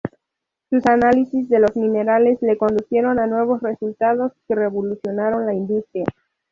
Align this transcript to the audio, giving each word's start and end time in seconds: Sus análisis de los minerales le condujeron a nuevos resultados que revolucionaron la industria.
Sus 0.71 0.83
análisis 0.87 1.47
de 1.47 1.59
los 1.59 1.75
minerales 1.75 2.41
le 2.41 2.57
condujeron 2.57 3.19
a 3.19 3.27
nuevos 3.27 3.61
resultados 3.61 4.31
que 4.47 4.55
revolucionaron 4.55 5.45
la 5.45 5.53
industria. 5.53 6.05